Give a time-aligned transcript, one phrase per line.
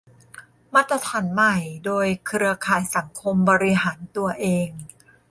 [0.73, 1.55] มาตรฐานใหม่
[1.85, 4.69] โดย เครือข่ายสังคมบริหารตัวเอง